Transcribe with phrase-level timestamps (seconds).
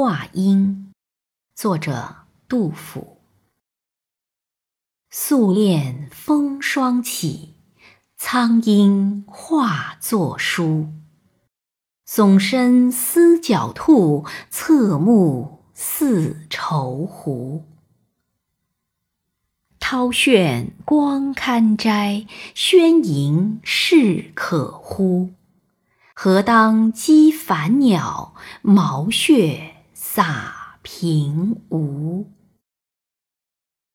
[0.00, 0.92] 画鹰，
[1.56, 3.18] 作者杜甫。
[5.10, 7.56] 素练风霜起，
[8.16, 10.92] 苍鹰化作书。
[12.06, 17.64] 耸身思狡兔，侧目似愁狐。
[19.80, 22.24] 涛炫光堪摘，
[22.54, 25.30] 轩盈势可呼？
[26.14, 29.74] 何当击凡鸟，毛血
[30.18, 32.37] 洒平芜。